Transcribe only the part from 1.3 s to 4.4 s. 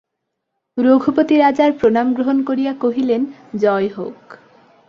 রাজার প্রণাম গ্রহণ করিয়া কহিলেন, জয় হউক।